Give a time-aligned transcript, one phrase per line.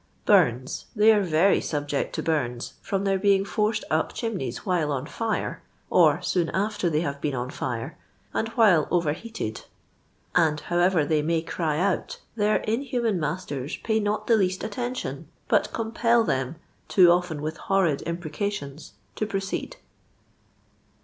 [0.55, 5.05] '•/iarfu.— They are very subject to bums, from thoir being forced up chimneys while on
[5.05, 7.99] fire, or j K»»on after ihey have been on fire,
[8.33, 9.63] and m'bile over heated;
[10.33, 14.63] and however they may cry out, their in I human masters pay not the least
[14.63, 16.55] attention, but > compel them,
[16.87, 19.75] too often with horrid imprecations, to proceed.